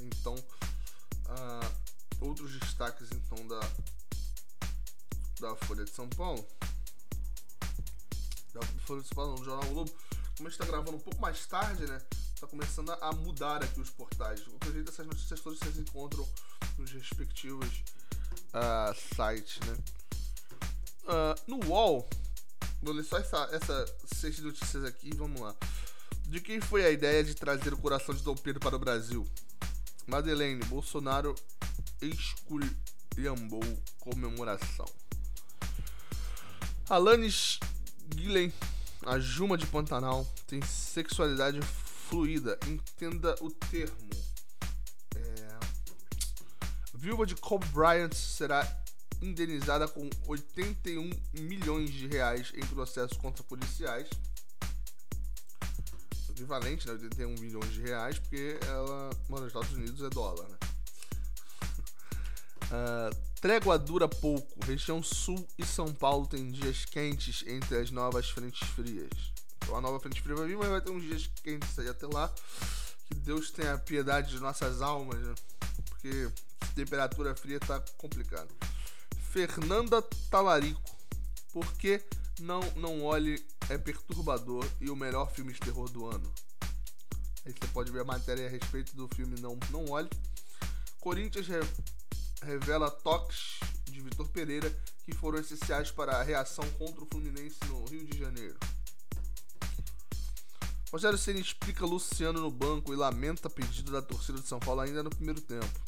[0.00, 0.57] Então, uh, outros
[2.78, 3.60] destaques então da
[5.40, 6.46] da Folha de São Paulo.
[8.54, 9.90] Da Folha de São Paulo, no Jornal Globo.
[10.36, 12.00] Como a gente está gravando um pouco mais tarde, né?
[12.40, 14.40] Tá começando a mudar aqui os portais.
[14.40, 16.28] De qualquer jeito, essas notícias todas vocês encontram
[16.76, 17.84] nos respectivos
[18.54, 19.76] uh, sites, né?
[21.04, 22.08] Uh, no UOL,
[22.82, 25.54] vou ler só essa, essa seis notícias aqui, vamos lá.
[26.26, 29.26] De quem foi a ideia de trazer o coração de Dom Pedro para o Brasil?
[30.06, 31.34] Madeleine, Bolsonaro
[32.00, 33.62] esculhambou
[34.00, 34.86] comemoração.
[36.88, 37.60] Alanis
[38.08, 38.52] Guilhem,
[39.04, 42.58] a Juma de Pantanal, tem sexualidade fluida.
[42.66, 44.10] Entenda o termo.
[45.14, 45.58] É...
[46.94, 48.66] Viúva de Kobe Bryant será
[49.20, 54.08] indenizada com 81 milhões de reais em processos contra policiais.
[56.30, 56.92] Equivalente, né?
[56.92, 60.67] 81 milhões de reais, porque ela, mano, nos Estados Unidos é dólar, né?
[62.68, 64.64] Uh, trégua dura pouco.
[64.64, 69.10] Região Sul e São Paulo tem dias quentes entre as novas frentes frias.
[69.56, 72.06] Então a nova frente fria vai vir, mas vai ter uns dias quentes aí até
[72.06, 72.32] lá.
[73.06, 75.34] Que Deus tenha piedade de nossas almas, né?
[75.88, 76.30] Porque
[76.74, 78.48] temperatura fria tá complicado.
[79.30, 80.80] Fernanda Talarico.
[81.52, 82.02] Por que
[82.40, 86.32] não, não olhe é perturbador e o melhor filme de terror do ano?
[87.44, 90.10] Aí você pode ver a matéria a respeito do filme Não, não Olhe.
[91.00, 91.46] Corinthians
[92.42, 94.70] revela toques de Vitor Pereira
[95.04, 98.58] que foram essenciais para a reação contra o Fluminense no Rio de Janeiro.
[100.90, 105.02] Rogério Ceni explica Luciano no banco e lamenta pedido da torcida de São Paulo ainda
[105.02, 105.80] no primeiro tempo.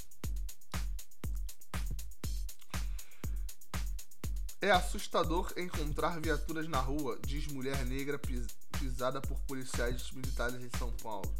[4.60, 8.46] É assustador encontrar viaturas na rua, diz mulher negra pis
[8.78, 11.34] pisada por policiais militares em São Paulo.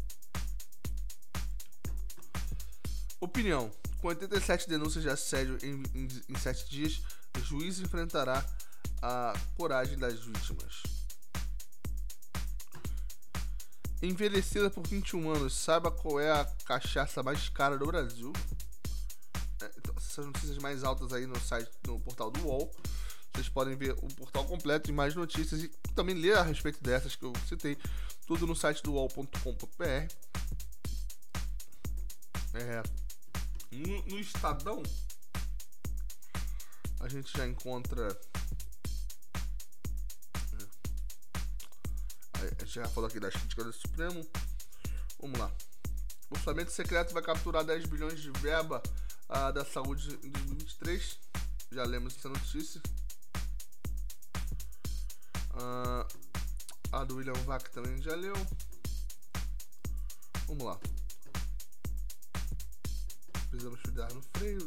[3.21, 7.03] Opinião: Com 87 denúncias de assédio em, em, em 7 dias,
[7.43, 8.43] juiz enfrentará
[8.99, 10.81] a coragem das vítimas.
[14.01, 18.33] Envelhecida por 21 anos, saiba qual é a cachaça mais cara do Brasil.
[19.61, 22.71] É, então, essas notícias mais altas aí no site, no portal do UOL.
[23.31, 27.15] Vocês podem ver o portal completo e mais notícias e também ler a respeito dessas
[27.15, 27.77] que eu citei.
[28.25, 29.85] Tudo no site do UOL.com.br.
[32.53, 32.83] É,
[33.71, 34.83] no, Estadão,
[36.99, 38.19] a gente já encontra.
[42.39, 44.25] É, a gente já falou aqui das críticas do Supremo.
[45.19, 45.51] Vamos lá.
[46.29, 48.81] O orçamento secreto vai capturar 10 bilhões de verba
[49.29, 51.17] uh, da saúde em 2023.
[51.71, 52.81] Já lemos essa notícia.
[55.53, 56.31] Uh,
[56.91, 58.35] a do William Vac também já leu.
[60.47, 60.79] Vamos lá.
[63.51, 64.59] Precisamos cuidar no freio.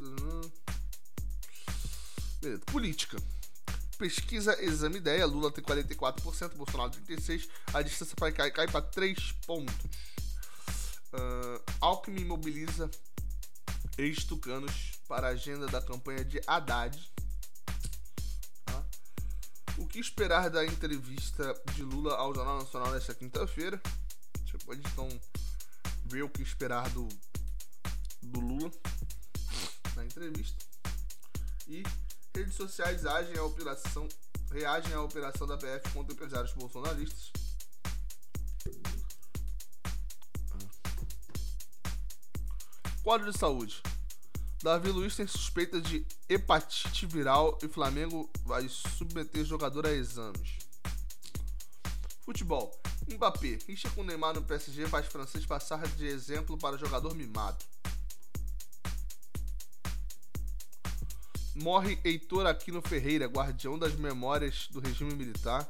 [2.43, 2.63] Beleza.
[2.67, 3.17] Política.
[3.97, 5.25] Pesquisa Exame Ideia.
[5.25, 7.49] Lula tem 44%, Bolsonaro 36%.
[7.73, 9.75] A distância para cair cai para 3 pontos.
[11.15, 12.91] Uh, Alckmin mobiliza
[13.97, 17.11] ex-tucanos para a agenda da campanha de Haddad.
[18.67, 18.85] Tá?
[19.79, 23.81] O que esperar da entrevista de Lula ao Jornal Nacional nesta quinta-feira?
[24.45, 25.09] Você pode então
[26.05, 27.09] ver o que esperar do,
[28.25, 28.71] do Lula
[29.97, 30.57] na entrevista.
[31.67, 31.83] E
[32.35, 34.09] redes sociais agem à operação,
[34.51, 37.33] reagem à operação da PF contra empresários bolsonaristas.
[43.03, 43.83] Quadro de saúde.
[44.63, 50.59] Davi Luiz tem suspeita de hepatite viral e Flamengo vai submeter jogador a exames.
[52.25, 52.75] Futebol.
[53.07, 57.63] Mbappé, rixa com Neymar no PSG faz francês passar de exemplo para jogador mimado.
[61.55, 65.69] Morre Heitor Aquino Ferreira, guardião das memórias do regime militar.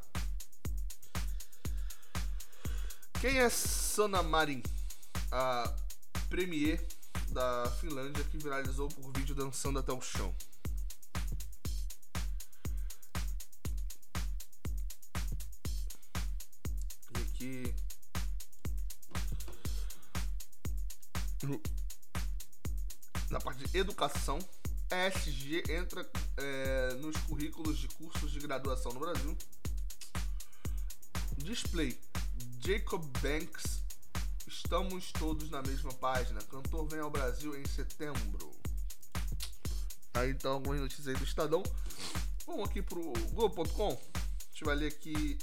[3.20, 4.62] Quem é Sanna Marin,
[5.30, 5.70] a
[6.30, 6.86] premier
[7.28, 10.34] da Finlândia que viralizou por vídeo dançando até o chão?
[17.14, 17.74] E aqui.
[23.28, 24.38] Na parte de educação.
[24.94, 29.36] ESG entra é, nos currículos de cursos de graduação no Brasil.
[31.38, 31.98] Display.
[32.60, 33.82] Jacob Banks.
[34.46, 36.40] Estamos todos na mesma página.
[36.42, 38.54] Cantor vem ao Brasil em setembro.
[40.14, 41.62] Aí então algumas notícias aí do Estadão.
[42.46, 43.90] Vamos aqui pro Globo.com.
[43.90, 45.38] A gente vai ler aqui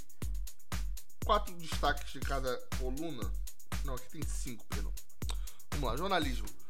[1.25, 3.31] quatro destaques de cada coluna.
[3.83, 4.93] Não, aqui tem cinco, perdão.
[5.71, 6.60] Vamos lá, jornalismo.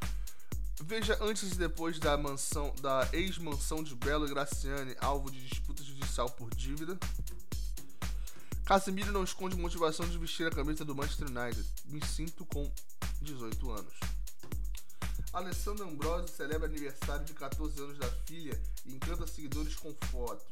[0.84, 6.30] Veja antes e depois da mansão da ex-mansão de Belo Graciane, alvo de disputa judicial
[6.32, 6.98] por dívida.
[8.66, 11.68] Casemiro não esconde motivação de vestir a camisa do Manchester United.
[11.86, 12.72] Me sinto com
[13.22, 13.94] 18 anos.
[15.32, 20.46] Alessandro Ambrosio celebra aniversário de 14 anos da filha e encanta seguidores com fotos.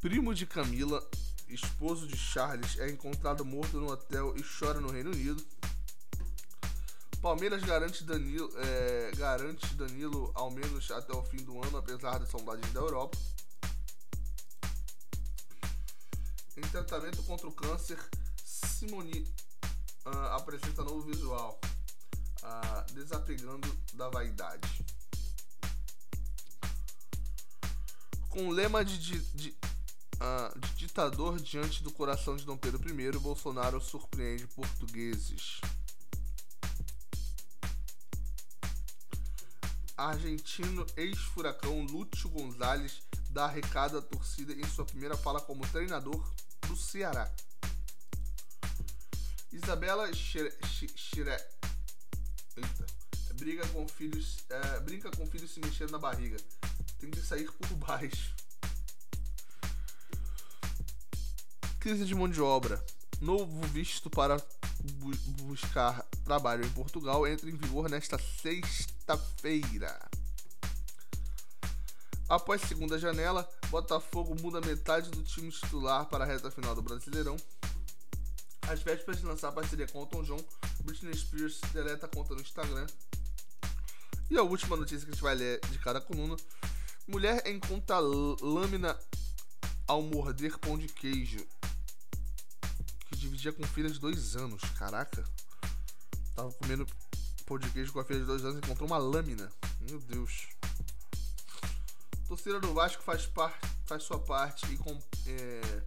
[0.00, 1.00] Primo de Camila
[1.54, 5.44] esposo de Charles, é encontrado morto no hotel e chora no Reino Unido.
[7.20, 12.28] Palmeiras garante Danilo, é, garante Danilo ao menos até o fim do ano, apesar das
[12.28, 13.16] sondagens da Europa.
[16.56, 17.98] Em tratamento contra o câncer,
[18.44, 19.26] Simone
[20.04, 21.60] uh, apresenta novo visual,
[22.42, 24.84] uh, desapegando da vaidade.
[28.28, 29.56] Com o lema de, de, de
[30.58, 35.60] de ditador diante do coração de Dom Pedro I, Bolsonaro surpreende portugueses.
[39.96, 46.32] Argentino ex-furacão Lúcio Gonzalez dá recado à torcida em sua primeira fala como treinador
[46.66, 47.30] do Ceará.
[49.52, 50.52] Isabela Xire,
[52.56, 52.86] Eita.
[53.34, 56.36] briga com filhos, é, brinca com filhos se mexendo na barriga.
[56.98, 58.34] Tem que sair por baixo.
[61.82, 62.80] Crise de mão de obra.
[63.20, 64.36] Novo visto para
[64.84, 65.10] bu
[65.42, 70.08] buscar trabalho em Portugal entra em vigor nesta sexta-feira.
[72.28, 77.36] Após segunda janela, Botafogo muda metade do time titular para a reta final do Brasileirão.
[78.68, 80.44] Às vésperas de lançar a parceria com o Tom John,
[80.84, 82.86] Britney Spears deleta a conta no Instagram.
[84.30, 86.36] E a última notícia que a gente vai ler de cada coluna:
[87.08, 88.96] Mulher encontra lâmina
[89.88, 91.61] ao morder pão de queijo que
[93.22, 94.60] dividia com filha de dois anos.
[94.76, 95.24] Caraca.
[96.34, 96.86] Tava comendo
[97.46, 99.50] pão de queijo com a filha de dois anos e encontrou uma lâmina.
[99.88, 100.48] Meu Deus.
[102.26, 103.56] Torcida do Vasco faz, par,
[103.86, 105.82] faz sua parte e, com, é,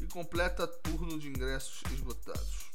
[0.00, 2.70] e completa turno de ingressos esgotados.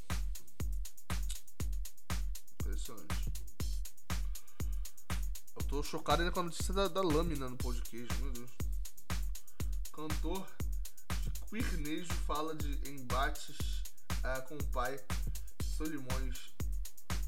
[2.62, 3.32] Impressionante.
[5.58, 8.32] Eu tô chocado ainda com a notícia da, da lâmina no pão de queijo, meu
[8.32, 8.50] Deus.
[9.92, 10.48] Cantor
[11.58, 13.56] de queernejo fala de embates
[14.20, 15.00] uh, com o pai,
[15.64, 16.54] Solimões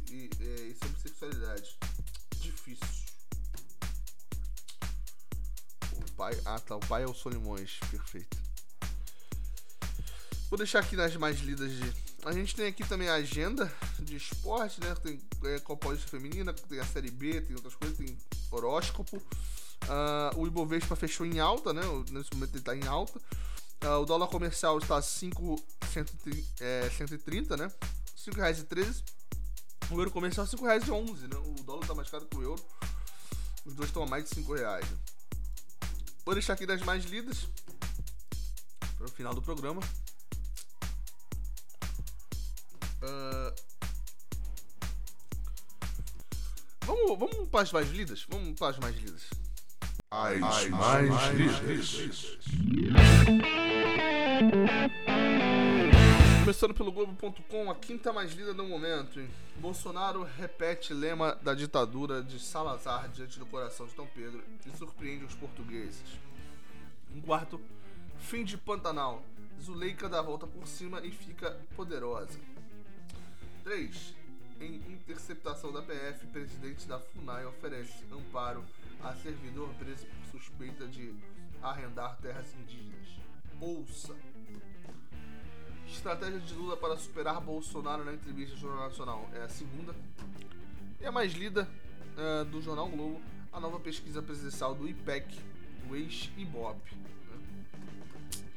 [0.09, 1.77] e, é, e sobre sexualidade.
[2.37, 2.85] Difícil.
[5.93, 6.39] O pai.
[6.45, 8.37] Ah tá, o pai é o Solimões, perfeito.
[10.49, 11.93] Vou deixar aqui nas mais lidas de.
[12.25, 14.93] A gente tem aqui também a agenda de esporte, né?
[14.95, 18.17] Tem é, Feminina, tem a Série B, tem outras coisas, tem
[18.51, 19.17] horóscopo.
[19.17, 21.81] Uh, o Ibovespa fechou em alta, né?
[22.11, 23.19] Nesse momento ele está em alta.
[23.83, 27.65] Uh, o dólar comercial está 5,130, é, 130, né?
[27.65, 29.03] R$ 5,13.
[29.89, 31.37] O euro comercial R$ 5,11, né?
[31.37, 32.63] O dólar está mais caro que o euro.
[33.65, 34.89] Os dois estão a mais de R$ reais.
[34.89, 34.97] Né?
[36.23, 37.47] Vou deixar aqui das mais lidas
[38.97, 39.81] para o final do programa.
[43.01, 43.71] Uh...
[46.85, 48.25] Vamos, vamos para as mais lidas?
[48.29, 49.40] Vamos para as mais lidas.
[50.13, 52.37] As, as mais, mais.
[56.41, 59.21] Começando pelo Globo.com, a quinta mais lida do momento.
[59.21, 59.29] Hein?
[59.55, 65.23] Bolsonaro repete lema da ditadura de Salazar diante do coração de Dom Pedro e surpreende
[65.23, 66.03] os portugueses.
[67.15, 67.61] Em quarto,
[68.19, 69.23] fim de Pantanal.
[69.61, 72.37] Zuleika dá a volta por cima e fica poderosa.
[73.63, 74.13] 3.
[74.59, 78.61] Em interceptação da PF, presidente da FUNAI oferece amparo
[79.03, 81.13] a servidor preso por suspeita de
[81.61, 83.19] arrendar terras indígenas.
[83.59, 84.15] Ouça.
[85.87, 89.95] Estratégia de Lula para superar Bolsonaro na entrevista ao Jornal Nacional é a segunda.
[90.99, 91.67] E a mais lida
[92.17, 93.21] uh, do Jornal Globo,
[93.51, 95.37] a nova pesquisa presidencial do IPEC,
[95.89, 96.95] o ex-IBOP.
[96.95, 98.47] Né?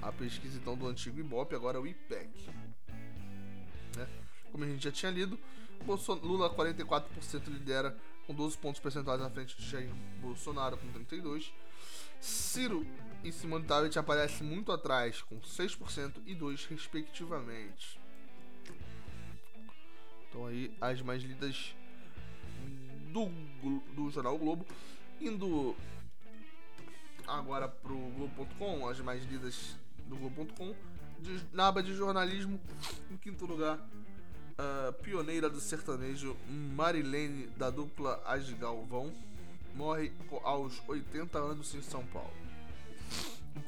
[0.00, 2.48] A pesquisa então do antigo IBOP, agora é o IPEC.
[3.96, 4.08] Né?
[4.50, 5.38] Como a gente já tinha lido,
[6.22, 7.96] Lula 44% lidera
[8.26, 11.52] com 12 pontos percentuais na frente de Jair Bolsonaro com 32.
[12.20, 12.86] Ciro
[13.24, 18.00] e Simone Tebet aparecem muito atrás com 6% e 2 respectivamente.
[20.28, 21.74] Então aí as mais lidas
[23.12, 23.28] do,
[23.94, 24.64] do jornal Globo
[25.20, 25.76] indo
[27.26, 30.74] agora pro Globo.com, as mais lidas do Globo.com,
[31.52, 32.60] na aba de jornalismo,
[33.10, 33.78] em quinto lugar,
[34.52, 39.12] uh, pioneira do sertanejo Marilene, da dupla As Galvão,
[39.74, 40.12] morre
[40.44, 42.32] aos 80 anos em São Paulo.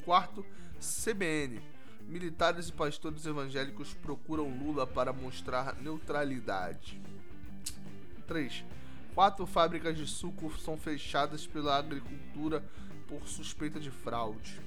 [0.03, 0.45] Quarto,
[0.79, 1.61] CBN.
[2.07, 7.01] Militares e pastores evangélicos procuram Lula para mostrar neutralidade.
[8.27, 8.63] 3.
[9.15, 12.63] Quatro fábricas de suco são fechadas pela agricultura
[13.07, 14.61] por suspeita de fraude.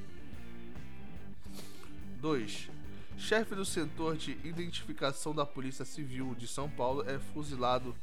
[2.21, 2.71] 2.
[3.19, 7.95] Chefe do setor de identificação da Polícia Civil de São Paulo é fuzilado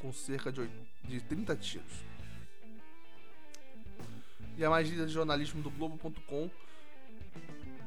[0.00, 0.68] com cerca de,
[1.04, 2.04] de 30 tiros.
[4.58, 6.50] E a mais lida de jornalismo do Globo.com.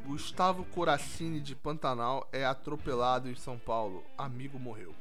[0.05, 4.03] Gustavo Coracini de Pantanal é atropelado em São Paulo.
[4.17, 4.95] Amigo morreu.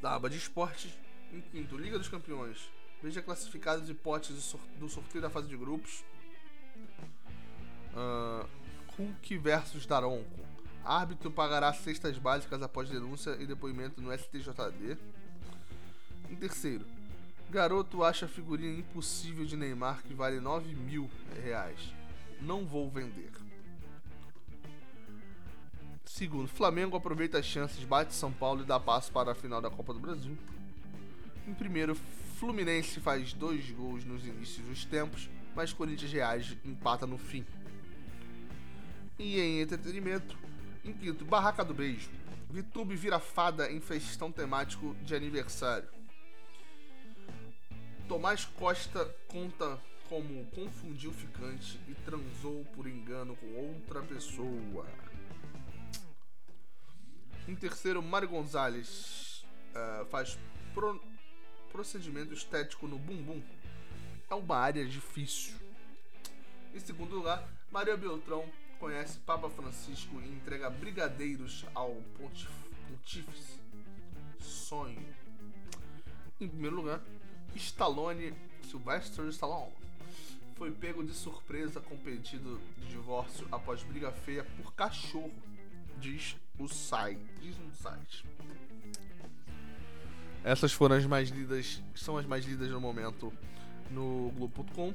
[0.00, 0.96] Da aba de esportes,
[1.32, 2.70] em quinto, Liga dos Campeões.
[3.02, 6.04] Veja classificados hipóteses do sorteio da fase de grupos.
[7.92, 8.55] Uh,
[8.98, 10.46] Hulk versus Daronco.
[10.84, 14.96] Árbitro pagará cestas básicas após denúncia e depoimento no STJD.
[16.30, 16.86] Em terceiro,
[17.50, 21.10] garoto acha figurinha impossível de Neymar que vale 9 mil
[21.42, 21.92] reais.
[22.40, 23.30] Não vou vender.
[26.04, 29.70] Segundo, Flamengo aproveita as chances, bate São Paulo e dá passo para a final da
[29.70, 30.36] Copa do Brasil.
[31.46, 31.94] Em primeiro,
[32.38, 37.44] Fluminense faz dois gols nos inícios dos tempos, mas Corinthians reage empata no fim.
[39.18, 40.38] E em entretenimento,
[40.84, 42.10] em quinto, Barraca do Beijo.
[42.50, 45.88] Vitube vira fada em festão temático de aniversário.
[48.06, 54.86] Tomás Costa conta como confundiu ficante e transou por engano com outra pessoa.
[57.56, 59.44] terceiro, Mário Gonzalez
[59.74, 60.38] uh, faz
[60.72, 61.02] pro,
[61.72, 63.42] procedimento estético no bumbum.
[64.30, 65.54] É uma área difícil.
[66.74, 68.48] Em segundo lugar, Maria Beltrão
[68.78, 72.50] conhece Papa Francisco e entrega brigadeiros ao pontif
[72.88, 73.60] pontífice.
[74.40, 75.04] Sonho.
[76.40, 77.00] Em primeiro lugar,
[77.54, 79.72] Stallone, Sylvester Stallone,
[80.56, 85.32] foi pego de surpresa com pedido de divórcio após briga feia por cachorro,
[85.98, 87.20] diz o site.
[87.40, 88.24] Diz um site.
[90.44, 93.32] Essas foram as mais lidas, são as mais lidas no momento
[93.90, 94.94] no Globo.com.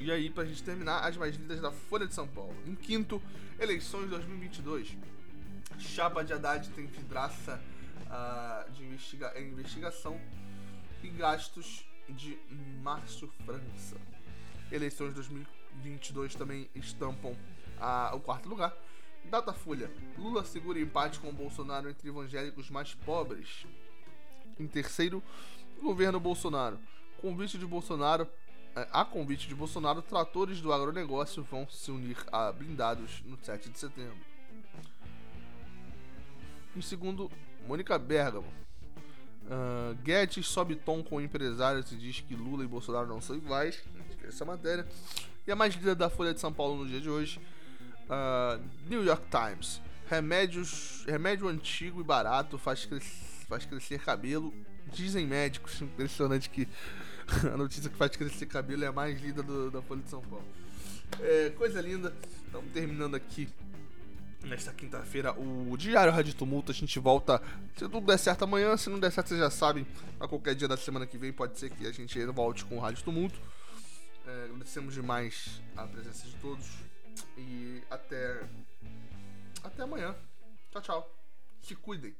[0.00, 2.54] E aí, pra gente terminar, as mais lidas da Folha de São Paulo.
[2.64, 3.20] Em quinto,
[3.58, 4.96] eleições 2022.
[5.76, 7.60] Chapa de Haddad tem vidraça
[8.06, 10.20] uh, de investiga investigação
[11.02, 12.38] e gastos de
[12.80, 13.96] Márcio França.
[14.70, 18.72] Eleições 2022 também estampam uh, o quarto lugar.
[19.24, 23.66] Datafolha: Lula segura empate com Bolsonaro entre evangélicos mais pobres.
[24.60, 25.20] Em terceiro,
[25.82, 26.78] governo Bolsonaro.
[27.20, 28.28] Convite de Bolsonaro é,
[28.92, 33.78] a convite de Bolsonaro, tratores do agronegócio vão se unir a blindados no 7 de
[33.78, 34.18] setembro.
[36.76, 37.30] Em segundo,
[37.66, 38.46] Mônica Bergamo.
[39.48, 43.82] Uh, Guedes sobe tom com empresários e diz que Lula e Bolsonaro não são iguais.
[44.22, 44.86] Essa matéria.
[45.46, 47.40] E a mais lida da Folha de São Paulo no dia de hoje.
[48.04, 49.80] Uh, New York Times.
[50.06, 53.04] Remédios, remédio antigo e barato faz, cres
[53.48, 54.54] faz crescer cabelo.
[54.92, 55.80] Dizem médicos.
[55.82, 56.68] Impressionante que
[57.52, 60.22] a notícia que faz crescer cabelo é a mais linda do, da Folha de São
[60.22, 60.44] Paulo.
[61.20, 62.14] É, coisa linda.
[62.46, 63.48] Estamos terminando aqui
[64.42, 66.72] nesta quinta-feira o Diário Rádio Tumulto.
[66.72, 67.42] A gente volta,
[67.76, 69.86] se tudo der certo amanhã, se não der certo, vocês já sabem,
[70.18, 72.80] a qualquer dia da semana que vem pode ser que a gente volte com o
[72.80, 73.38] Rádio Tumulto.
[74.26, 76.66] É, agradecemos demais a presença de todos
[77.36, 78.42] e até
[79.62, 80.14] até amanhã.
[80.70, 81.14] Tchau, tchau.
[81.60, 82.14] Se cuidem.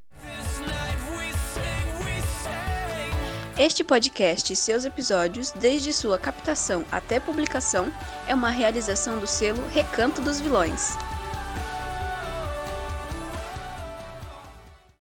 [3.59, 7.93] Este podcast e seus episódios, desde sua captação até publicação,
[8.29, 10.97] é uma realização do selo Recanto dos Vilões.